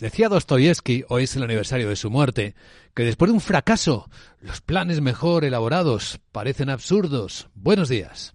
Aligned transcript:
Decía 0.00 0.28
Dostoyevsky, 0.28 1.06
hoy 1.08 1.24
es 1.24 1.34
el 1.34 1.42
aniversario 1.42 1.88
de 1.88 1.96
su 1.96 2.08
muerte, 2.08 2.54
que 2.94 3.02
después 3.02 3.30
de 3.30 3.34
un 3.34 3.40
fracaso, 3.40 4.08
los 4.40 4.60
planes 4.60 5.00
mejor 5.00 5.44
elaborados 5.44 6.20
parecen 6.30 6.70
absurdos. 6.70 7.48
Buenos 7.56 7.88
días. 7.88 8.32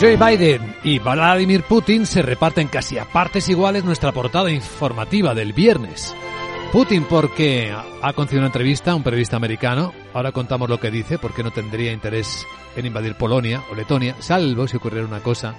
Joe 0.00 0.16
Biden 0.16 0.74
y 0.82 0.98
Vladimir 0.98 1.62
Putin 1.62 2.06
se 2.06 2.22
reparten 2.22 2.66
casi 2.66 2.98
a 2.98 3.04
partes 3.04 3.48
iguales 3.48 3.84
nuestra 3.84 4.10
portada 4.10 4.50
informativa 4.50 5.32
del 5.32 5.52
viernes. 5.52 6.12
Putin 6.72 7.04
porque 7.04 7.72
ha 8.02 8.12
concedido 8.14 8.40
una 8.40 8.48
entrevista 8.48 8.90
a 8.90 8.96
un 8.96 9.04
periodista 9.04 9.36
americano, 9.36 9.94
ahora 10.12 10.32
contamos 10.32 10.68
lo 10.68 10.80
que 10.80 10.90
dice, 10.90 11.18
porque 11.18 11.44
no 11.44 11.52
tendría 11.52 11.92
interés 11.92 12.44
en 12.74 12.84
invadir 12.84 13.14
Polonia 13.14 13.62
o 13.70 13.76
Letonia, 13.76 14.16
salvo 14.18 14.66
si 14.66 14.76
ocurriera 14.76 15.06
una 15.06 15.22
cosa. 15.22 15.54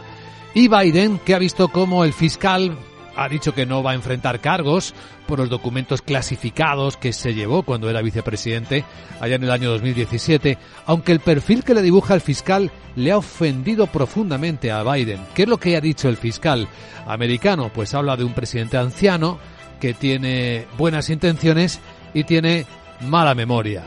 Y 0.53 0.67
Biden, 0.67 1.19
que 1.19 1.35
ha 1.35 1.39
visto 1.39 1.69
cómo 1.69 2.03
el 2.03 2.11
fiscal 2.11 2.77
ha 3.19 3.27
dicho 3.27 3.53
que 3.53 3.65
no 3.65 3.83
va 3.83 3.91
a 3.91 3.95
enfrentar 3.95 4.39
cargos 4.39 4.93
por 5.27 5.39
los 5.39 5.49
documentos 5.49 6.01
clasificados 6.01 6.95
que 6.95 7.11
se 7.11 7.33
llevó 7.33 7.63
cuando 7.63 7.89
era 7.89 8.01
vicepresidente 8.01 8.85
allá 9.19 9.35
en 9.35 9.43
el 9.43 9.51
año 9.51 9.69
2017, 9.71 10.57
aunque 10.85 11.11
el 11.11 11.19
perfil 11.19 11.63
que 11.63 11.73
le 11.73 11.81
dibuja 11.81 12.13
el 12.13 12.21
fiscal 12.21 12.71
le 12.95 13.11
ha 13.11 13.17
ofendido 13.17 13.87
profundamente 13.87 14.71
a 14.71 14.83
Biden. 14.83 15.19
¿Qué 15.33 15.43
es 15.43 15.49
lo 15.49 15.57
que 15.57 15.75
ha 15.75 15.81
dicho 15.81 16.07
el 16.07 16.15
fiscal 16.15 16.67
americano? 17.05 17.69
Pues 17.73 17.93
habla 17.93 18.15
de 18.15 18.23
un 18.23 18.33
presidente 18.33 18.77
anciano 18.77 19.37
que 19.81 19.93
tiene 19.93 20.65
buenas 20.77 21.09
intenciones 21.09 21.81
y 22.13 22.23
tiene 22.23 22.65
mala 23.01 23.35
memoria. 23.35 23.83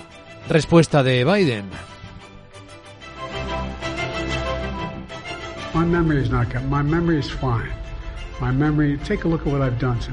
Respuesta 0.49 1.03
de 1.03 1.25
Biden. 1.25 1.71
My 5.75 5.87
memory 5.87 6.21
is 6.21 6.31
not. 6.31 7.82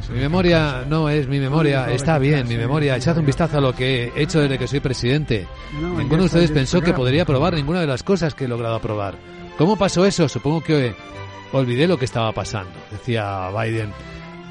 Mi 0.10 0.20
memoria 0.20 0.86
no 0.88 1.10
es 1.10 1.28
mi 1.28 1.40
memoria, 1.40 1.92
está 1.92 2.20
bien, 2.20 2.48
mi 2.48 2.58
memoria. 2.58 2.96
Echad 2.96 3.18
un 3.18 3.26
vistazo 3.26 3.58
a 3.58 3.62
lo 3.62 3.74
que 3.74 4.12
he 4.16 4.22
hecho 4.22 4.40
desde 4.40 4.58
que 4.58 4.68
soy 4.68 4.80
presidente. 4.80 5.48
Ninguno 5.74 6.22
de 6.22 6.26
ustedes 6.26 6.52
pensó 6.52 6.82
que 6.82 6.94
podría 6.94 7.24
aprobar 7.24 7.54
ninguna 7.54 7.82
de 7.82 7.88
las 7.88 8.04
cosas 8.04 8.34
que 8.34 8.46
he 8.46 8.48
logrado 8.48 8.76
aprobar. 8.76 9.16
¿Cómo 9.58 9.78
pasó 9.78 10.06
eso? 10.06 10.30
Supongo 10.30 10.62
que 10.62 10.94
olvidé 11.52 11.88
lo 11.88 11.98
que 11.98 12.06
estaba 12.06 12.32
pasando, 12.32 12.72
decía 12.92 13.50
Biden, 13.50 13.92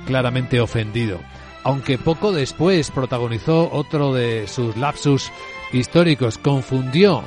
claramente 0.06 0.60
ofendido. 0.60 1.20
Aunque 1.64 1.98
poco 1.98 2.32
después 2.32 2.90
protagonizó 2.90 3.70
otro 3.72 4.12
de 4.14 4.46
sus 4.46 4.76
lapsus 4.76 5.30
históricos, 5.72 6.38
confundió 6.38 7.24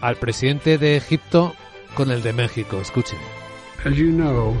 al 0.00 0.16
presidente 0.16 0.78
de 0.78 0.96
Egipto 0.96 1.54
con 1.94 2.10
el 2.10 2.22
de 2.22 2.32
México. 2.32 2.78
Escuchen. 2.80 3.18
As 3.84 3.94
you 3.96 4.10
know, 4.10 4.56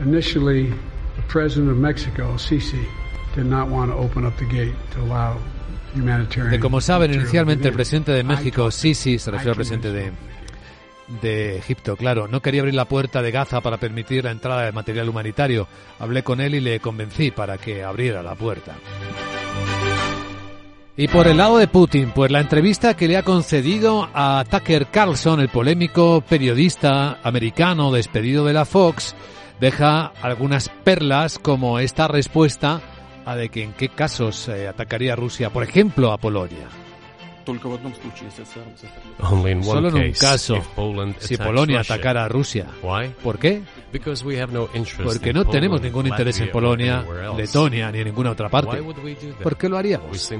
initially 0.00 0.68
the 1.16 1.22
president 1.28 1.70
of 1.70 1.76
Mexico, 1.76 2.36
Sisi, 2.36 2.84
did 3.34 3.46
not 3.46 3.68
want 3.68 3.90
to 3.90 3.96
open 3.96 4.24
up 4.26 4.36
the 4.36 4.46
gate 4.46 4.74
to 4.92 5.00
allow 5.00 5.36
humanitarian. 5.94 6.50
De 6.50 6.60
como 6.60 6.80
saben, 6.80 7.12
inicialmente 7.14 7.68
el 7.68 7.74
presidente 7.74 8.12
de 8.12 8.24
México, 8.24 8.70
Sisi, 8.70 9.18
se 9.18 9.30
refiere 9.30 9.50
al 9.50 9.56
presidente 9.56 9.90
de 9.90 10.12
de 11.20 11.58
Egipto, 11.58 11.96
claro, 11.96 12.28
no 12.28 12.40
quería 12.40 12.62
abrir 12.62 12.74
la 12.74 12.86
puerta 12.86 13.22
de 13.22 13.30
Gaza 13.30 13.60
para 13.60 13.76
permitir 13.76 14.24
la 14.24 14.30
entrada 14.30 14.64
de 14.64 14.72
material 14.72 15.08
humanitario. 15.08 15.66
Hablé 15.98 16.22
con 16.22 16.40
él 16.40 16.54
y 16.54 16.60
le 16.60 16.80
convencí 16.80 17.30
para 17.30 17.58
que 17.58 17.84
abriera 17.84 18.22
la 18.22 18.34
puerta. 18.34 18.74
Y 20.96 21.08
por 21.08 21.26
el 21.26 21.36
lado 21.36 21.58
de 21.58 21.66
Putin, 21.66 22.12
pues 22.14 22.30
la 22.30 22.40
entrevista 22.40 22.94
que 22.94 23.08
le 23.08 23.16
ha 23.16 23.24
concedido 23.24 24.08
a 24.14 24.44
Tucker 24.48 24.86
Carlson, 24.86 25.40
el 25.40 25.48
polémico 25.48 26.20
periodista 26.20 27.18
americano 27.24 27.90
despedido 27.90 28.44
de 28.44 28.52
la 28.52 28.64
Fox, 28.64 29.14
deja 29.60 30.12
algunas 30.22 30.68
perlas 30.68 31.38
como 31.38 31.78
esta 31.78 32.08
respuesta 32.08 32.80
a 33.24 33.36
de 33.36 33.48
que 33.48 33.62
en 33.62 33.72
qué 33.72 33.88
casos 33.88 34.48
eh, 34.48 34.68
atacaría 34.68 35.16
Rusia, 35.16 35.50
por 35.50 35.62
ejemplo, 35.62 36.12
a 36.12 36.18
Polonia. 36.18 36.68
Solo 39.62 39.88
en 39.88 39.94
un 39.94 40.12
caso, 40.12 40.62
si 41.18 41.36
Polonia 41.36 41.80
atacara 41.80 42.24
a 42.24 42.28
Rusia. 42.28 42.66
¿Por 43.22 43.38
qué? 43.38 43.62
Porque 45.04 45.32
no 45.32 45.44
tenemos 45.46 45.80
ningún 45.80 46.06
interés 46.06 46.40
en 46.40 46.50
Polonia, 46.50 47.04
Letonia 47.36 47.92
ni 47.92 47.98
en 47.98 48.04
ninguna 48.04 48.30
otra 48.30 48.48
parte. 48.48 48.82
¿Por 49.42 49.56
qué 49.56 49.68
lo 49.68 49.76
haríamos? 49.76 50.30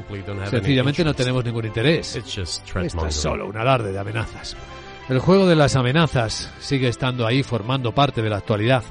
Sencillamente 0.48 1.04
no 1.04 1.14
tenemos 1.14 1.44
ningún 1.44 1.66
interés. 1.66 2.16
Esto 2.16 3.06
es 3.06 3.14
solo 3.14 3.46
un 3.48 3.56
alarde 3.56 3.92
de 3.92 3.98
amenazas. 3.98 4.56
El 5.08 5.18
juego 5.18 5.46
de 5.46 5.54
las 5.54 5.76
amenazas 5.76 6.50
sigue 6.60 6.88
estando 6.88 7.26
ahí 7.26 7.42
formando 7.42 7.92
parte 7.92 8.22
de 8.22 8.30
la 8.30 8.38
actualidad 8.38 8.82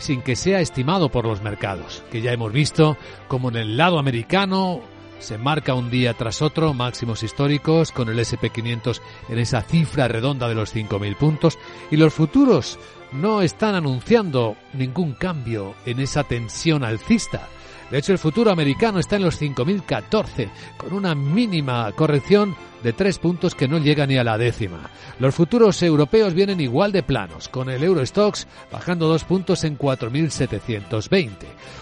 sin 0.00 0.22
que 0.22 0.34
sea 0.34 0.60
estimado 0.60 1.10
por 1.10 1.26
los 1.26 1.42
mercados, 1.42 2.02
que 2.10 2.22
ya 2.22 2.32
hemos 2.32 2.52
visto 2.52 2.96
como 3.28 3.50
en 3.50 3.56
el 3.56 3.76
lado 3.76 3.98
americano 4.00 4.80
se 5.20 5.36
marca 5.36 5.74
un 5.74 5.90
día 5.90 6.14
tras 6.14 6.40
otro 6.40 6.72
máximos 6.72 7.22
históricos 7.22 7.92
con 7.92 8.08
el 8.08 8.18
SP500 8.18 9.00
en 9.28 9.38
esa 9.38 9.62
cifra 9.62 10.08
redonda 10.08 10.48
de 10.48 10.54
los 10.54 10.74
5.000 10.74 11.16
puntos 11.16 11.58
y 11.90 11.96
los 11.96 12.14
futuros 12.14 12.78
no 13.12 13.42
están 13.42 13.74
anunciando 13.74 14.56
ningún 14.72 15.12
cambio 15.12 15.74
en 15.84 16.00
esa 16.00 16.24
tensión 16.24 16.84
alcista. 16.84 17.48
De 17.90 17.98
hecho, 17.98 18.12
el 18.12 18.18
futuro 18.18 18.52
americano 18.52 19.00
está 19.00 19.16
en 19.16 19.22
los 19.22 19.40
5.014, 19.40 20.48
con 20.76 20.92
una 20.92 21.14
mínima 21.14 21.90
corrección 21.92 22.54
de 22.82 22.92
tres 22.92 23.18
puntos 23.18 23.54
que 23.54 23.68
no 23.68 23.78
llega 23.78 24.06
ni 24.06 24.16
a 24.16 24.24
la 24.24 24.38
décima. 24.38 24.90
Los 25.18 25.34
futuros 25.34 25.82
europeos 25.82 26.32
vienen 26.32 26.60
igual 26.60 26.92
de 26.92 27.02
planos, 27.02 27.48
con 27.48 27.68
el 27.68 27.82
Eurostox 27.82 28.46
bajando 28.70 29.08
dos 29.08 29.24
puntos 29.24 29.64
en 29.64 29.76
4.720. 29.76 31.30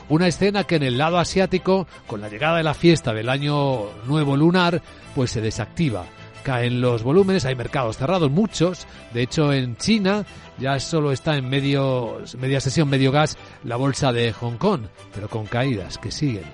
Una 0.09 0.27
escena 0.27 0.65
que 0.65 0.77
en 0.77 0.83
el 0.83 0.99
lado 0.99 1.19
asiático, 1.19 1.87
con 2.07 2.21
la 2.21 2.29
llegada 2.29 2.57
de 2.57 2.65
la 2.65 2.75
fiesta 2.75 3.13
del 3.13 3.29
año 3.29 3.91
nuevo 4.07 4.37
lunar, 4.37 4.83
pues 5.15 5.31
se 5.31 5.41
desactiva 5.41 6.07
caen 6.49 6.81
los 6.81 7.03
volúmenes, 7.03 7.45
hay 7.45 7.55
mercados 7.55 7.99
cerrados, 7.99 8.31
muchos. 8.31 8.87
De 9.13 9.21
hecho, 9.21 9.53
en 9.53 9.77
China 9.77 10.25
ya 10.57 10.81
solo 10.81 11.13
está 11.13 11.37
en 11.37 11.47
medio, 11.47 12.23
media 12.39 12.59
sesión, 12.59 12.89
medio 12.89 13.13
gas, 13.13 13.37
la 13.65 13.77
bolsa 13.77 14.15
de 14.15 14.33
Hong 14.33 14.57
Kong, 14.57 14.85
pero 15.15 15.29
con 15.29 15.45
caídas 15.45 15.99
que 15.99 16.11
siguen. 16.11 16.45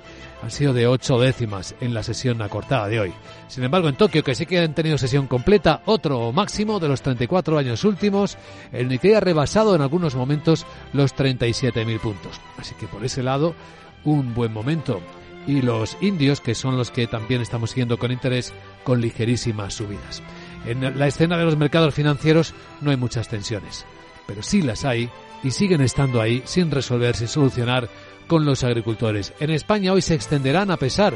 Han 0.42 0.50
sido 0.50 0.72
de 0.72 0.88
ocho 0.88 1.20
décimas 1.20 1.76
en 1.80 1.94
la 1.94 2.02
sesión 2.02 2.42
acortada 2.42 2.88
de 2.88 2.98
hoy. 2.98 3.12
Sin 3.46 3.62
embargo, 3.62 3.88
en 3.88 3.94
Tokio, 3.94 4.24
que 4.24 4.34
sí 4.34 4.46
que 4.46 4.58
han 4.58 4.74
tenido 4.74 4.98
sesión 4.98 5.28
completa, 5.28 5.82
otro 5.86 6.32
máximo 6.32 6.80
de 6.80 6.88
los 6.88 7.00
34 7.00 7.56
años 7.56 7.84
últimos, 7.84 8.36
el 8.72 8.88
Nikkei 8.88 9.14
ha 9.14 9.20
rebasado 9.20 9.76
en 9.76 9.80
algunos 9.80 10.16
momentos 10.16 10.66
los 10.92 11.14
37.000 11.14 12.00
puntos. 12.00 12.40
Así 12.58 12.74
que 12.74 12.88
por 12.88 13.04
ese 13.04 13.22
lado, 13.22 13.54
un 14.02 14.34
buen 14.34 14.52
momento 14.52 15.00
y 15.46 15.62
los 15.62 15.96
indios, 16.00 16.40
que 16.40 16.54
son 16.54 16.76
los 16.76 16.90
que 16.90 17.06
también 17.06 17.42
estamos 17.42 17.70
siguiendo 17.70 17.98
con 17.98 18.12
interés, 18.12 18.52
con 18.84 19.00
ligerísimas 19.00 19.74
subidas. 19.74 20.22
En 20.66 20.98
la 20.98 21.06
escena 21.06 21.36
de 21.36 21.44
los 21.44 21.56
mercados 21.56 21.94
financieros 21.94 22.54
no 22.80 22.90
hay 22.90 22.96
muchas 22.96 23.28
tensiones, 23.28 23.84
pero 24.26 24.42
sí 24.42 24.62
las 24.62 24.84
hay 24.84 25.10
y 25.42 25.50
siguen 25.50 25.80
estando 25.80 26.20
ahí 26.20 26.42
sin 26.46 26.70
resolver, 26.70 27.16
sin 27.16 27.28
solucionar 27.28 27.88
con 28.26 28.44
los 28.44 28.64
agricultores. 28.64 29.34
En 29.40 29.50
España 29.50 29.92
hoy 29.92 30.00
se 30.00 30.14
extenderán 30.14 30.70
a 30.70 30.76
pesar 30.76 31.14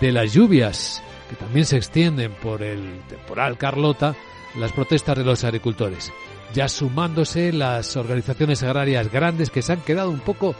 de 0.00 0.12
las 0.12 0.32
lluvias 0.32 1.02
que 1.28 1.36
también 1.36 1.66
se 1.66 1.76
extienden 1.76 2.32
por 2.32 2.62
el 2.62 3.00
temporal 3.08 3.58
Carlota, 3.58 4.14
las 4.56 4.72
protestas 4.72 5.16
de 5.16 5.24
los 5.24 5.44
agricultores 5.44 6.12
ya 6.54 6.68
sumándose 6.68 7.52
las 7.52 7.96
organizaciones 7.96 8.62
agrarias 8.62 9.10
grandes 9.10 9.50
que 9.50 9.60
se 9.60 9.72
han 9.72 9.80
quedado 9.80 10.10
un 10.10 10.20
poco 10.20 10.54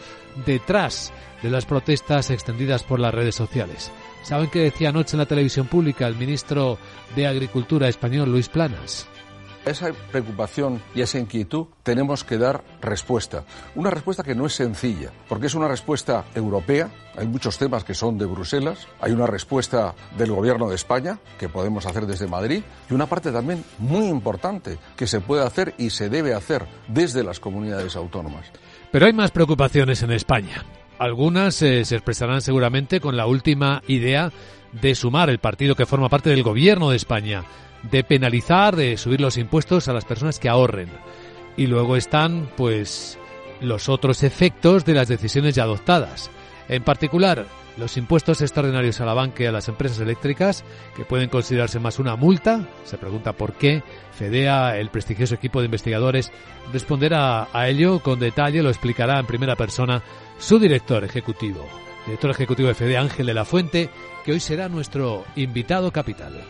detrás 0.44 1.12
de 1.42 1.50
las 1.50 1.64
protestas 1.66 2.30
extendidas 2.30 2.82
por 2.82 2.98
las 2.98 3.14
redes 3.14 3.36
sociales. 3.36 3.90
¿Saben 4.22 4.50
qué 4.50 4.60
decía 4.60 4.88
anoche 4.88 5.14
en 5.14 5.20
la 5.20 5.26
televisión 5.26 5.66
pública 5.66 6.06
el 6.06 6.16
ministro 6.16 6.78
de 7.14 7.26
Agricultura 7.26 7.88
español, 7.88 8.30
Luis 8.30 8.48
Planas? 8.48 9.06
Esa 9.64 9.92
preocupación 10.10 10.82
y 10.94 11.00
esa 11.00 11.18
inquietud 11.18 11.66
tenemos 11.82 12.24
que 12.24 12.38
dar 12.38 12.62
respuesta. 12.80 13.44
Una 13.74 13.90
respuesta 13.90 14.22
que 14.22 14.34
no 14.34 14.46
es 14.46 14.54
sencilla, 14.54 15.10
porque 15.28 15.46
es 15.46 15.54
una 15.54 15.68
respuesta 15.68 16.24
europea, 16.34 16.90
hay 17.16 17.26
muchos 17.26 17.58
temas 17.58 17.84
que 17.84 17.94
son 17.94 18.18
de 18.18 18.26
Bruselas, 18.26 18.88
hay 19.00 19.12
una 19.12 19.26
respuesta 19.26 19.94
del 20.16 20.32
Gobierno 20.32 20.68
de 20.68 20.74
España 20.74 21.18
que 21.38 21.48
podemos 21.48 21.86
hacer 21.86 22.06
desde 22.06 22.26
Madrid 22.26 22.62
y 22.90 22.94
una 22.94 23.06
parte 23.06 23.32
también 23.32 23.64
muy 23.78 24.06
importante 24.06 24.78
que 24.96 25.06
se 25.06 25.20
puede 25.20 25.44
hacer 25.44 25.74
y 25.78 25.90
se 25.90 26.08
debe 26.08 26.34
hacer 26.34 26.66
desde 26.88 27.22
las 27.22 27.40
comunidades 27.40 27.96
autónomas. 27.96 28.50
Pero 28.90 29.06
hay 29.06 29.12
más 29.12 29.30
preocupaciones 29.30 30.02
en 30.02 30.12
España. 30.12 30.64
Algunas 30.98 31.60
eh, 31.62 31.84
se 31.84 31.96
expresarán 31.96 32.40
seguramente 32.40 33.00
con 33.00 33.16
la 33.16 33.26
última 33.26 33.82
idea 33.88 34.32
de 34.72 34.94
sumar 34.94 35.30
el 35.30 35.38
partido 35.38 35.74
que 35.74 35.86
forma 35.86 36.08
parte 36.08 36.30
del 36.30 36.42
gobierno 36.42 36.90
de 36.90 36.96
España 36.96 37.44
de 37.90 38.04
penalizar, 38.04 38.76
de 38.76 38.96
subir 38.96 39.20
los 39.20 39.36
impuestos 39.36 39.88
a 39.88 39.92
las 39.92 40.04
personas 40.04 40.38
que 40.38 40.48
ahorren. 40.48 40.88
Y 41.56 41.66
luego 41.66 41.96
están, 41.96 42.50
pues, 42.56 43.18
los 43.60 43.88
otros 43.88 44.22
efectos 44.22 44.84
de 44.84 44.94
las 44.94 45.08
decisiones 45.08 45.54
ya 45.54 45.64
adoptadas. 45.64 46.30
En 46.68 46.82
particular, 46.82 47.46
los 47.76 47.96
impuestos 47.96 48.40
extraordinarios 48.40 49.00
a 49.00 49.04
la 49.04 49.14
banca 49.14 49.42
y 49.42 49.46
a 49.46 49.52
las 49.52 49.68
empresas 49.68 50.00
eléctricas, 50.00 50.64
que 50.96 51.04
pueden 51.04 51.28
considerarse 51.28 51.80
más 51.80 51.98
una 51.98 52.16
multa. 52.16 52.68
Se 52.84 52.98
pregunta 52.98 53.32
por 53.32 53.54
qué. 53.54 53.82
FEDEA, 54.12 54.78
el 54.78 54.90
prestigioso 54.90 55.34
equipo 55.34 55.60
de 55.60 55.66
investigadores, 55.66 56.30
responderá 56.72 57.48
a 57.52 57.68
ello 57.68 58.00
con 58.00 58.20
detalle, 58.20 58.62
lo 58.62 58.70
explicará 58.70 59.18
en 59.18 59.26
primera 59.26 59.56
persona 59.56 60.02
su 60.38 60.58
director 60.58 61.04
ejecutivo. 61.04 61.66
director 62.06 62.30
ejecutivo 62.30 62.68
de 62.68 62.74
FD 62.74 62.96
Ángel 62.96 63.26
de 63.26 63.34
la 63.34 63.44
Fuente, 63.44 63.90
que 64.24 64.32
hoy 64.32 64.40
será 64.40 64.68
nuestro 64.68 65.24
invitado 65.36 65.90
capital. 65.90 66.44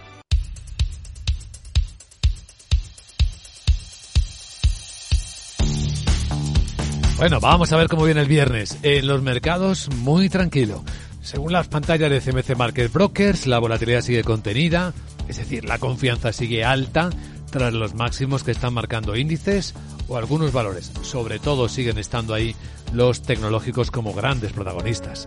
Bueno, 7.16 7.38
vamos 7.38 7.72
a 7.72 7.76
ver 7.76 7.88
cómo 7.88 8.04
viene 8.04 8.22
el 8.22 8.26
viernes. 8.26 8.76
En 8.82 9.06
los 9.06 9.22
mercados, 9.22 9.88
muy 9.98 10.28
tranquilo. 10.28 10.82
Según 11.22 11.52
las 11.52 11.68
pantallas 11.68 12.10
de 12.10 12.20
CMC 12.20 12.56
Market 12.56 12.92
Brokers, 12.92 13.46
la 13.46 13.60
volatilidad 13.60 14.00
sigue 14.00 14.24
contenida, 14.24 14.92
es 15.28 15.36
decir, 15.36 15.64
la 15.64 15.78
confianza 15.78 16.32
sigue 16.32 16.64
alta 16.64 17.10
tras 17.50 17.72
los 17.72 17.94
máximos 17.94 18.42
que 18.42 18.50
están 18.50 18.74
marcando 18.74 19.14
índices 19.14 19.74
o 20.08 20.16
algunos 20.16 20.52
valores. 20.52 20.90
Sobre 21.02 21.38
todo 21.38 21.68
siguen 21.68 21.98
estando 21.98 22.34
ahí 22.34 22.56
los 22.92 23.22
tecnológicos 23.22 23.92
como 23.92 24.12
grandes 24.12 24.52
protagonistas. 24.52 25.24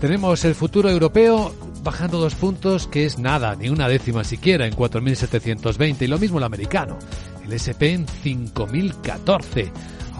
Tenemos 0.00 0.44
el 0.44 0.54
futuro 0.54 0.90
europeo 0.90 1.54
bajando 1.82 2.18
dos 2.18 2.34
puntos, 2.34 2.86
que 2.88 3.06
es 3.06 3.18
nada, 3.18 3.56
ni 3.56 3.70
una 3.70 3.88
décima 3.88 4.22
siquiera, 4.22 4.66
en 4.66 4.76
4.720, 4.76 6.02
y 6.02 6.06
lo 6.08 6.18
mismo 6.18 6.38
el 6.38 6.44
americano, 6.44 6.98
el 7.44 7.52
SP 7.54 7.94
en 7.94 8.06
5.014 8.06 9.72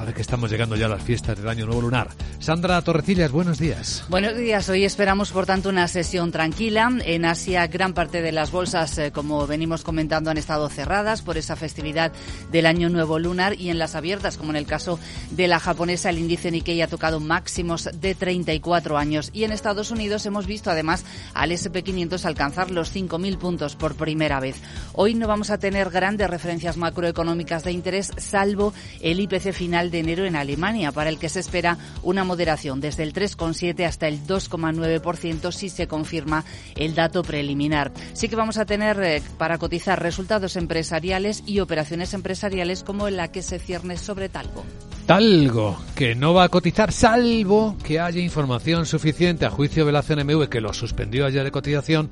ahora 0.03 0.15
que 0.15 0.21
estamos 0.21 0.51
llegando 0.51 0.75
ya 0.75 0.87
a 0.87 0.89
las 0.89 1.03
fiestas 1.03 1.39
del 1.39 1.49
Año 1.49 1.65
Nuevo 1.65 1.81
Lunar. 1.81 2.09
Sandra 2.41 2.83
Torrecillas, 2.83 3.31
buenos 3.31 3.61
días. 3.61 4.05
Buenos 4.09 4.37
días. 4.37 4.69
Hoy 4.69 4.85
esperamos, 4.85 5.31
por 5.31 5.47
tanto, 5.47 5.69
una 5.69 5.87
sesión 5.87 6.33
tranquila. 6.33 6.91
En 7.05 7.25
Asia, 7.25 7.69
gran 7.69 7.95
parte 7.95 8.21
de 8.21 8.33
las 8.33 8.51
bolsas, 8.51 8.99
eh, 8.99 9.13
como 9.13 9.47
venimos 9.47 9.85
comentando, 9.85 10.29
han 10.29 10.39
estado 10.39 10.69
cerradas 10.69 11.23
por 11.23 11.39
esa 11.39 11.55
festividad 11.55 12.11
del 12.51 12.67
Año 12.67 12.89
Nuevo 12.89 13.21
Lunar 13.21 13.55
y 13.61 13.71
en 13.71 13.79
las 13.79 13.95
abiertas, 13.95 14.37
como 14.37 14.51
en 14.51 14.57
el 14.57 14.67
caso 14.67 14.99
de 15.31 15.47
la 15.47 15.61
japonesa, 15.61 16.11
el 16.11 16.19
índice 16.19 16.51
Nikkei 16.51 16.83
ha 16.83 16.89
tocado 16.89 17.21
máximos 17.21 17.89
de 17.95 18.17
34 18.17 18.99
años. 18.99 19.31
Y 19.33 19.45
en 19.45 19.53
Estados 19.53 19.93
Unidos 19.93 20.27
hemos 20.27 20.49
visto, 20.49 20.69
además, 20.69 21.05
al 21.33 21.53
SP500 21.53 22.25
alcanzar 22.25 22.73
los 22.73 22.93
5.000 22.93 23.39
puntos 23.39 23.77
por 23.77 23.95
primera 23.95 24.41
vez. 24.41 24.57
Hoy 24.95 25.15
no 25.15 25.29
vamos 25.29 25.51
a 25.51 25.59
tener 25.59 25.91
grandes 25.91 26.29
referencias 26.29 26.77
macroeconómicas 26.77 27.63
de 27.63 27.71
interés, 27.71 28.11
salvo 28.17 28.75
el 29.01 29.21
IPC 29.21 29.53
final 29.53 29.92
de 29.93 30.01
enero 30.01 30.25
en 30.25 30.35
Alemania, 30.35 30.91
para 30.91 31.11
el 31.11 31.19
que 31.19 31.29
se 31.29 31.39
espera 31.39 31.79
una 32.03 32.25
moderación 32.25 32.81
desde 32.81 33.05
el 33.05 33.13
3,7 33.13 33.87
hasta 33.87 34.09
el 34.09 34.27
2,9% 34.27 35.53
si 35.53 35.69
se 35.69 35.87
confirma 35.87 36.45
el 36.75 36.97
dato 36.97 37.23
preliminar. 37.23 37.93
Sí 38.15 38.29
que 38.29 38.35
vamos 38.35 38.59
a 38.59 38.67
tener 38.67 39.01
eh, 39.01 39.23
para 39.39 39.59
cotizar 39.59 40.03
resultados 40.03 40.57
empresariales 40.57 41.45
y 41.47 41.61
operaciones 41.61 42.15
empresariales 42.15 42.83
como 42.83 43.09
la 43.09 43.31
que 43.31 43.43
se 43.43 43.61
cierne 43.61 43.97
sobre 43.97 44.29
Talgo. 44.29 44.65
Talgo, 45.07 45.77
que 45.95 46.15
no 46.15 46.33
va 46.33 46.45
a 46.45 46.49
cotizar 46.49 46.93
salvo 46.93 47.77
que 47.85 48.01
haya 48.01 48.21
información 48.21 48.87
suficiente 48.87 49.45
a 49.45 49.51
juicio 49.51 49.85
de 49.85 49.93
la 49.93 50.03
CNMV 50.03 50.49
que 50.49 50.61
lo 50.61 50.73
suspendió 50.73 51.27
ayer 51.27 51.45
de 51.45 51.51
cotización 51.51 52.09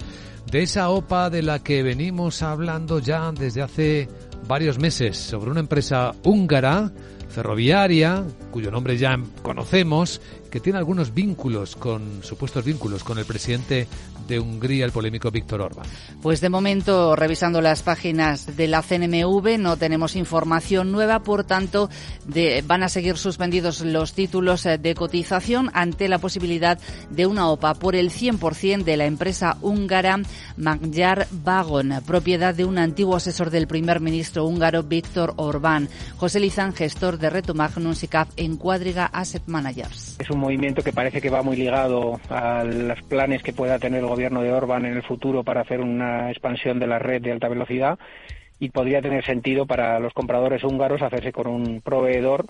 de 0.50 0.62
esa 0.62 0.91
OPA 0.91 1.31
de 1.31 1.43
la 1.43 1.61
que 1.61 1.83
venimos 1.83 2.43
hablando 2.43 2.99
ya 2.99 3.31
desde 3.33 3.62
hace 3.62 4.09
varios 4.49 4.79
meses 4.79 5.17
sobre 5.17 5.53
una 5.53 5.61
empresa 5.61 6.12
húngara 6.25 6.91
ferroviaria, 7.31 8.25
cuyo 8.50 8.71
nombre 8.71 8.97
ya 8.99 9.19
conocemos, 9.43 10.21
que 10.50 10.61
tiene 10.61 10.79
algunos 10.79 11.14
vínculos 11.14 11.76
con, 11.76 12.23
supuestos 12.23 12.64
vínculos 12.64 13.05
con 13.05 13.19
el 13.19 13.25
presidente 13.25 13.87
de 14.29 14.38
Hungría, 14.38 14.85
el 14.85 14.93
polémico 14.93 15.31
Víctor 15.31 15.61
Orbán. 15.61 15.87
Pues 16.23 16.41
de 16.41 16.49
momento, 16.50 17.17
revisando 17.17 17.61
las 17.61 17.82
páginas 17.82 18.56
de 18.56 18.69
la 18.69 18.82
CNMV, 18.82 19.58
no 19.58 19.76
tenemos 19.76 20.17
información 20.17 20.93
nueva, 20.93 21.20
por 21.20 21.44
tanto, 21.44 21.88
de, 22.26 22.62
van 22.67 22.82
a 22.82 22.88
seguir 22.88 23.17
suspendidos 23.17 23.81
los 23.81 24.12
títulos 24.12 24.67
eh, 24.67 24.79
de 24.79 24.94
cotización 24.94 25.70
ante 25.73 26.08
la 26.08 26.19
posibilidad 26.19 26.79
de 27.11 27.26
una 27.26 27.49
OPA 27.49 27.75
por 27.75 27.97
el 27.97 28.11
100% 28.11 28.85
de 28.85 28.97
la 28.97 29.06
empresa 29.06 29.56
húngara 29.62 30.20
Magyar 30.56 31.26
Vagon, 31.31 32.02
propiedad 32.06 32.55
de 32.55 32.64
un 32.64 32.79
antiguo 32.79 33.17
asesor 33.17 33.50
del 33.50 33.67
primer 33.67 34.00
ministro 34.00 34.44
húngaro 34.44 34.82
Víctor 34.82 35.35
Orbán. 35.37 35.88
José 36.17 36.41
Lizán, 36.41 36.73
gestor 36.73 37.19
de 37.19 37.31
Reto 37.31 37.55
Magnum 37.55 37.94
SICAF 37.94 38.29
en 38.37 38.56
Cuadriga 38.56 39.06
Asset 39.06 39.43
Managers 39.47 40.19
movimiento 40.41 40.83
que 40.83 40.93
parece 40.93 41.21
que 41.21 41.31
va 41.31 41.43
muy 41.43 41.57
ligado 41.57 42.21
a 42.29 42.65
los 42.65 43.01
planes 43.03 43.43
que 43.43 43.53
pueda 43.53 43.79
tener 43.79 44.01
el 44.01 44.07
gobierno 44.07 44.43
de 44.43 44.53
Orban 44.53 44.85
en 44.87 44.97
el 44.97 45.03
futuro 45.03 45.45
para 45.45 45.61
hacer 45.61 45.81
una 45.81 46.31
expansión 46.31 46.79
de 46.81 46.87
la 46.87 46.99
red 46.99 47.23
de 47.23 47.33
alta 47.33 47.49
velocidad 47.49 47.99
y 48.59 48.71
podría 48.71 49.01
tener 49.01 49.25
sentido 49.25 49.67
para 49.67 49.99
los 50.01 50.13
compradores 50.13 50.63
húngaros 50.65 51.03
hacerse 51.03 51.33
con 51.33 51.47
un 51.47 51.81
proveedor 51.81 52.47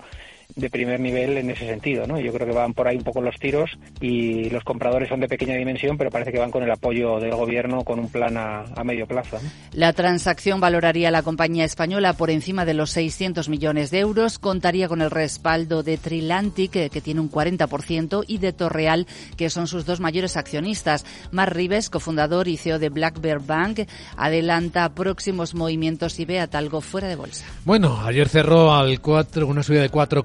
de 0.55 0.69
primer 0.69 0.99
nivel 0.99 1.37
en 1.37 1.49
ese 1.49 1.65
sentido, 1.65 2.05
¿no? 2.07 2.19
Yo 2.19 2.31
creo 2.33 2.47
que 2.47 2.53
van 2.53 2.73
por 2.73 2.87
ahí 2.87 2.97
un 2.97 3.03
poco 3.03 3.21
los 3.21 3.37
tiros 3.39 3.71
y 3.99 4.49
los 4.49 4.63
compradores 4.63 5.09
son 5.09 5.19
de 5.19 5.27
pequeña 5.27 5.55
dimensión, 5.55 5.97
pero 5.97 6.09
parece 6.09 6.31
que 6.31 6.39
van 6.39 6.51
con 6.51 6.63
el 6.63 6.71
apoyo 6.71 7.19
del 7.19 7.35
gobierno 7.35 7.83
con 7.83 7.99
un 7.99 8.09
plan 8.09 8.37
a, 8.37 8.83
medio 8.83 9.05
plazo. 9.05 9.37
La 9.73 9.93
transacción 9.93 10.59
valoraría 10.59 11.09
a 11.09 11.11
la 11.11 11.21
compañía 11.21 11.65
española 11.65 12.13
por 12.13 12.29
encima 12.29 12.65
de 12.65 12.73
los 12.73 12.89
600 12.91 13.47
millones 13.47 13.91
de 13.91 13.99
euros, 13.99 14.39
contaría 14.39 14.87
con 14.87 15.01
el 15.01 15.11
respaldo 15.11 15.83
de 15.83 15.97
Trilantic, 15.97 16.71
que, 16.71 16.89
que 16.89 17.01
tiene 17.01 17.21
un 17.21 17.31
40%, 17.31 18.25
y 18.27 18.37
de 18.39 18.53
Torreal, 18.53 19.07
que 19.37 19.49
son 19.49 19.67
sus 19.67 19.85
dos 19.85 19.99
mayores 19.99 20.37
accionistas. 20.37 21.05
Mar 21.31 21.55
Rives, 21.55 21.89
cofundador 21.89 22.47
y 22.47 22.57
CEO 22.57 22.79
de 22.79 22.89
Black 22.89 23.21
Bear 23.21 23.39
Bank, 23.39 23.81
adelanta 24.17 24.89
próximos 24.89 25.53
movimientos 25.53 26.19
y 26.19 26.25
ve 26.25 26.39
a 26.39 26.47
Talgo 26.47 26.81
fuera 26.81 27.07
de 27.07 27.15
bolsa. 27.15 27.45
Bueno, 27.65 28.01
ayer 28.03 28.27
cerró 28.27 28.73
al 28.73 28.99
4, 28.99 29.47
una 29.47 29.63
subida 29.63 29.81
de 29.81 29.89
4, 29.89 30.23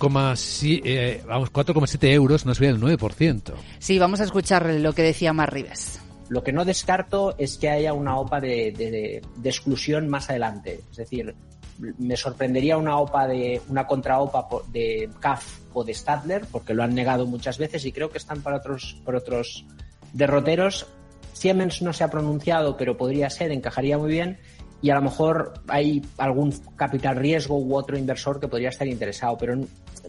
eh, 0.63 1.23
vamos, 1.27 1.53
4,7 1.53 2.13
euros, 2.13 2.47
no 2.47 2.55
subía 2.55 2.71
el 2.71 2.81
9%. 2.81 3.53
Sí, 3.79 3.99
vamos 3.99 4.21
a 4.21 4.25
escuchar 4.25 4.67
lo 4.67 4.93
que 4.93 5.03
decía 5.03 5.33
Mar 5.33 5.53
Rives. 5.53 6.01
Lo 6.29 6.43
que 6.43 6.53
no 6.53 6.65
descarto 6.65 7.35
es 7.39 7.57
que 7.57 7.71
haya 7.71 7.93
una 7.93 8.19
OPA 8.19 8.41
de, 8.41 9.23
exclusión 9.45 10.09
más 10.09 10.29
adelante. 10.29 10.81
Es 10.91 10.97
decir, 10.97 11.35
me 11.79 12.17
sorprendería 12.17 12.79
una 12.79 12.99
OPA 12.99 13.29
de 13.29 13.61
una 13.69 13.87
contra 13.87 14.21
OPA 14.21 14.49
de 14.73 15.09
CAF 15.21 15.61
o 15.73 15.85
de 15.85 15.95
Stadler, 15.95 16.47
porque 16.51 16.75
lo 16.75 16.83
han 16.83 16.95
negado 16.95 17.27
muchas 17.27 17.59
veces 17.59 17.85
y 17.85 17.93
creo 17.93 18.11
que 18.11 18.19
están 18.19 18.43
para 18.43 18.57
otros, 18.57 19.01
por 19.05 19.15
otros 19.15 19.67
derroteros. 20.13 20.87
Siemens 21.33 21.83
no 21.83 21.93
se 21.93 22.03
ha 22.03 22.11
pronunciado, 22.11 22.77
pero 22.77 22.97
podría 22.97 23.31
ser, 23.31 23.53
encajaría 23.53 23.99
muy 23.99 24.11
bien 24.11 24.39
y 24.83 24.91
a 24.91 24.95
lo 24.95 25.03
mejor 25.03 25.55
hay 25.69 26.03
algún 26.19 26.53
capital 26.77 27.17
riesgo 27.17 27.59
u 27.59 27.75
otro 27.75 27.97
inversor 27.97 28.41
que 28.41 28.49
podría 28.49 28.69
estar 28.69 28.87
interesado, 28.87 29.37
pero 29.39 29.57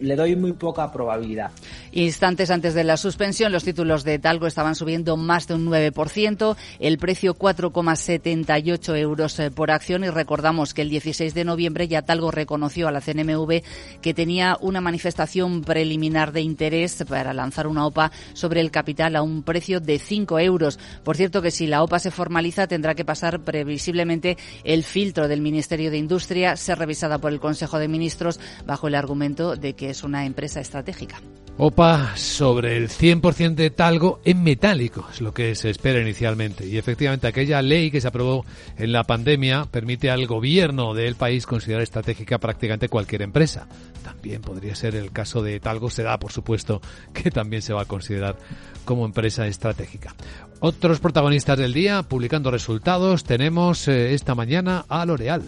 le 0.00 0.16
doy 0.16 0.36
muy 0.36 0.52
poca 0.52 0.90
probabilidad. 0.92 1.50
Instantes 1.92 2.50
antes 2.50 2.74
de 2.74 2.84
la 2.84 2.96
suspensión, 2.96 3.52
los 3.52 3.64
títulos 3.64 4.04
de 4.04 4.18
Talgo 4.18 4.46
estaban 4.46 4.74
subiendo 4.74 5.16
más 5.16 5.46
de 5.48 5.54
un 5.54 5.66
9%, 5.66 6.56
el 6.78 6.98
precio 6.98 7.34
4,78 7.34 8.96
euros 8.98 9.38
eh, 9.38 9.50
por 9.50 9.70
acción 9.70 10.04
y 10.04 10.10
recordamos 10.10 10.74
que 10.74 10.82
el 10.82 10.90
16 10.90 11.34
de 11.34 11.44
noviembre 11.44 11.88
ya 11.88 12.02
Talgo 12.02 12.30
reconoció 12.30 12.88
a 12.88 12.92
la 12.92 13.00
CNMV 13.00 13.62
que 14.00 14.14
tenía 14.14 14.56
una 14.60 14.80
manifestación 14.80 15.62
preliminar 15.62 16.32
de 16.32 16.42
interés 16.42 17.04
para 17.08 17.32
lanzar 17.32 17.66
una 17.66 17.86
OPA 17.86 18.12
sobre 18.34 18.60
el 18.60 18.70
capital 18.70 19.16
a 19.16 19.22
un 19.22 19.42
precio 19.42 19.80
de 19.80 19.98
5 19.98 20.38
euros. 20.38 20.78
Por 21.02 21.16
cierto 21.16 21.42
que 21.42 21.50
si 21.50 21.66
la 21.66 21.82
OPA 21.82 21.98
se 21.98 22.10
formaliza 22.10 22.66
tendrá 22.66 22.94
que 22.94 23.04
pasar 23.04 23.40
previsiblemente 23.40 24.36
el 24.64 24.84
filtro 24.84 25.28
del 25.28 25.40
Ministerio 25.40 25.90
de 25.90 25.98
Industria, 25.98 26.56
ser 26.56 26.78
revisada 26.78 27.18
por 27.18 27.32
el 27.32 27.40
Consejo 27.40 27.78
de 27.78 27.88
Ministros 27.88 28.40
bajo 28.66 28.88
el 28.88 28.94
argumento 28.94 29.56
de 29.56 29.74
que 29.74 29.90
es 29.90 30.02
una 30.02 30.26
empresa 30.26 30.60
estratégica. 30.60 31.20
OPA 31.60 32.16
sobre 32.16 32.76
el 32.76 32.88
100% 32.88 33.56
de 33.56 33.70
talgo 33.70 34.20
en 34.24 34.44
metálico, 34.44 35.08
es 35.12 35.20
lo 35.20 35.34
que 35.34 35.56
se 35.56 35.70
espera 35.70 36.00
inicialmente. 36.00 36.64
Y 36.64 36.78
efectivamente 36.78 37.26
aquella 37.26 37.60
ley 37.62 37.90
que 37.90 38.00
se 38.00 38.06
aprobó 38.06 38.46
en 38.76 38.92
la 38.92 39.02
pandemia 39.02 39.66
permite 39.68 40.08
al 40.08 40.28
gobierno 40.28 40.94
del 40.94 41.16
país 41.16 41.46
considerar 41.46 41.82
estratégica 41.82 42.38
prácticamente 42.38 42.88
cualquier 42.88 43.22
empresa. 43.22 43.66
También 44.04 44.40
podría 44.40 44.76
ser 44.76 44.94
el 44.94 45.10
caso 45.10 45.42
de 45.42 45.58
talgo, 45.58 45.90
se 45.90 46.04
por 46.20 46.30
supuesto 46.30 46.80
que 47.12 47.32
también 47.32 47.60
se 47.60 47.72
va 47.72 47.82
a 47.82 47.86
considerar 47.86 48.36
como 48.84 49.04
empresa 49.04 49.44
estratégica. 49.48 50.14
Otros 50.60 50.98
protagonistas 50.98 51.58
del 51.58 51.72
día 51.72 52.02
publicando 52.02 52.50
resultados 52.50 53.22
tenemos 53.22 53.86
eh, 53.86 54.14
esta 54.14 54.34
mañana 54.34 54.47
a 54.88 55.04
L'Oreal 55.04 55.42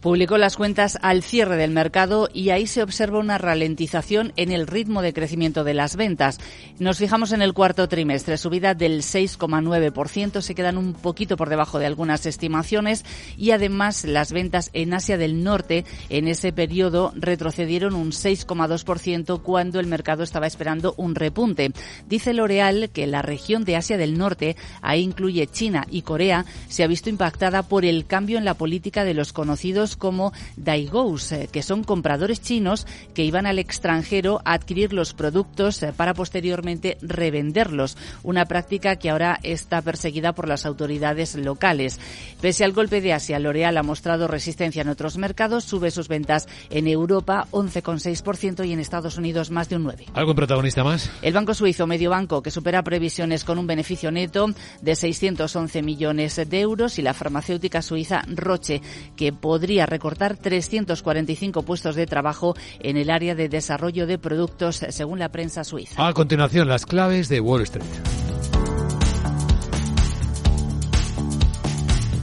publicó 0.00 0.38
las 0.38 0.56
cuentas 0.56 0.98
al 1.02 1.22
cierre 1.22 1.56
del 1.56 1.70
mercado 1.70 2.28
y 2.32 2.50
ahí 2.50 2.66
se 2.66 2.82
observa 2.82 3.18
una 3.18 3.38
ralentización 3.38 4.32
en 4.36 4.50
el 4.50 4.66
ritmo 4.66 5.02
de 5.02 5.12
crecimiento 5.12 5.62
de 5.62 5.74
las 5.74 5.96
ventas. 5.96 6.38
Nos 6.78 6.98
fijamos 6.98 7.32
en 7.32 7.42
el 7.42 7.52
cuarto 7.52 7.88
trimestre, 7.88 8.38
subida 8.38 8.74
del 8.74 9.02
6,9%, 9.02 10.40
se 10.40 10.54
quedan 10.54 10.78
un 10.78 10.94
poquito 10.94 11.36
por 11.36 11.48
debajo 11.50 11.78
de 11.78 11.86
algunas 11.86 12.24
estimaciones 12.26 13.04
y 13.36 13.50
además 13.50 14.04
las 14.04 14.32
ventas 14.32 14.70
en 14.72 14.94
Asia 14.94 15.18
del 15.18 15.44
Norte 15.44 15.84
en 16.08 16.28
ese 16.28 16.52
periodo 16.52 17.12
retrocedieron 17.14 17.94
un 17.94 18.12
6,2% 18.12 19.42
cuando 19.42 19.80
el 19.80 19.86
mercado 19.86 20.22
estaba 20.22 20.46
esperando 20.46 20.94
un 20.96 21.14
repunte. 21.14 21.72
Dice 22.08 22.32
L'Oreal 22.32 22.90
que 22.90 23.06
la 23.06 23.22
región 23.22 23.64
de 23.64 23.76
Asia 23.76 23.98
del 23.98 24.16
Norte, 24.16 24.56
ahí 24.80 25.02
incluye 25.02 25.46
China 25.46 25.86
y 25.90 26.02
Corea, 26.02 26.46
se 26.68 26.84
ha 26.84 26.86
visto 26.86 27.10
impactada 27.10 27.62
por 27.62 27.84
el 27.84 28.06
cambio 28.06 28.38
en 28.38 28.44
la 28.44 28.54
política 28.54 29.04
de 29.04 29.14
los 29.14 29.32
conocidos 29.32 29.89
como 29.96 30.32
Daigous, 30.56 31.32
eh, 31.32 31.48
que 31.50 31.62
son 31.62 31.84
compradores 31.84 32.40
chinos 32.40 32.86
que 33.14 33.24
iban 33.24 33.46
al 33.46 33.58
extranjero 33.58 34.40
a 34.44 34.54
adquirir 34.54 34.92
los 34.92 35.14
productos 35.14 35.82
eh, 35.82 35.92
para 35.96 36.14
posteriormente 36.14 36.98
revenderlos, 37.02 37.96
una 38.22 38.46
práctica 38.46 38.96
que 38.96 39.10
ahora 39.10 39.38
está 39.42 39.82
perseguida 39.82 40.32
por 40.32 40.48
las 40.48 40.66
autoridades 40.66 41.34
locales. 41.36 41.98
Pese 42.40 42.64
al 42.64 42.72
golpe 42.72 43.00
de 43.00 43.12
Asia, 43.12 43.38
L'Oreal 43.38 43.76
ha 43.76 43.82
mostrado 43.82 44.28
resistencia 44.28 44.82
en 44.82 44.88
otros 44.88 45.16
mercados, 45.16 45.64
sube 45.64 45.90
sus 45.90 46.08
ventas 46.08 46.48
en 46.70 46.86
Europa 46.86 47.46
11,6% 47.50 48.66
y 48.66 48.72
en 48.72 48.80
Estados 48.80 49.16
Unidos 49.18 49.50
más 49.50 49.68
de 49.68 49.76
un 49.76 49.84
9%. 49.84 50.06
¿Algún 50.14 50.34
protagonista 50.34 50.84
más? 50.84 51.10
El 51.22 51.32
banco 51.32 51.54
suizo 51.54 51.86
Mediobanco, 51.86 52.42
que 52.42 52.50
supera 52.50 52.82
previsiones 52.82 53.44
con 53.44 53.58
un 53.58 53.66
beneficio 53.66 54.10
neto 54.10 54.48
de 54.80 54.96
611 54.96 55.82
millones 55.82 56.36
de 56.36 56.60
euros, 56.60 56.98
y 56.98 57.02
la 57.02 57.14
farmacéutica 57.14 57.82
suiza 57.82 58.22
Roche, 58.28 58.80
que 59.16 59.32
podría 59.32 59.79
recortar 59.86 60.36
345 60.36 61.62
puestos 61.62 61.96
de 61.96 62.06
trabajo 62.06 62.54
en 62.80 62.96
el 62.96 63.10
área 63.10 63.34
de 63.34 63.48
desarrollo 63.48 64.06
de 64.06 64.18
productos, 64.18 64.84
según 64.88 65.18
la 65.18 65.30
prensa 65.30 65.64
suiza. 65.64 66.06
A 66.06 66.12
continuación, 66.12 66.68
las 66.68 66.86
claves 66.86 67.28
de 67.28 67.40
Wall 67.40 67.62
Street. 67.62 67.84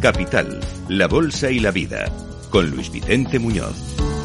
Capital, 0.02 0.60
la 0.90 1.08
Bolsa 1.08 1.50
y 1.50 1.60
la 1.60 1.72
Vida, 1.72 2.12
con 2.52 2.70
Luis 2.70 2.92
Vicente 2.92 3.40
Muñoz. 3.40 4.17